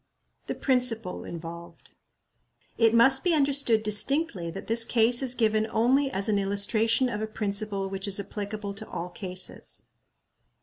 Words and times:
The 0.47 0.55
Principle 0.55 1.23
involved. 1.23 1.93
It 2.75 2.95
must 2.95 3.23
be 3.23 3.35
understood 3.35 3.83
distinctly 3.83 4.49
that 4.49 4.65
this 4.65 4.83
case 4.83 5.21
is 5.21 5.35
given 5.35 5.67
only 5.69 6.09
as 6.09 6.27
an 6.27 6.39
illustration 6.39 7.07
of 7.07 7.21
a 7.21 7.27
principle 7.27 7.87
which 7.87 8.07
is 8.07 8.19
applicable 8.19 8.73
to 8.73 8.89
all 8.89 9.09
cases. 9.09 9.83